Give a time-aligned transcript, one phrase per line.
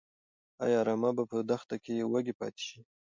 [0.65, 2.79] ايا رمه به په دښته کې وږي پاتې شي؟